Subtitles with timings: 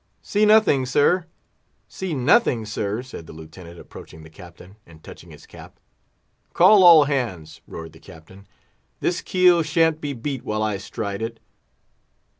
[0.23, 1.27] "See nothing, sir."
[1.87, 5.79] "See nothing, sir," said the Lieutenant, approaching the Captain, and touching his cap.
[6.53, 8.47] "Call all hands!" roared the Captain.
[8.99, 11.39] "This keel sha'n't be beat while I stride it."